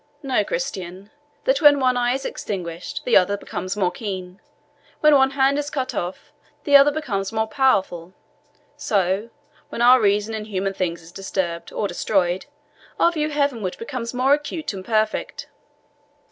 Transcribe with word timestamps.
"Know, 0.23 0.43
Christian, 0.43 1.11
that 1.43 1.61
when 1.61 1.79
one 1.79 1.95
eye 1.95 2.13
is 2.15 2.25
extinguished, 2.25 3.03
the 3.05 3.15
other 3.15 3.37
becomes 3.37 3.77
more 3.77 3.91
keen; 3.91 4.41
when 4.99 5.13
one 5.13 5.29
hand 5.29 5.59
is 5.59 5.69
cut 5.69 5.93
off, 5.93 6.33
the 6.63 6.75
other 6.75 6.89
becomes 6.91 7.31
more 7.31 7.45
powerful; 7.45 8.11
so, 8.75 9.29
when 9.69 9.83
our 9.83 10.01
reason 10.01 10.33
in 10.33 10.45
human 10.45 10.73
things 10.73 11.03
is 11.03 11.11
disturbed 11.11 11.71
or 11.71 11.87
destroyed, 11.87 12.47
our 12.99 13.11
view 13.11 13.29
heavenward 13.29 13.77
becomes 13.77 14.11
more 14.11 14.33
acute 14.33 14.73
and 14.73 14.83
perfect." 14.85 15.47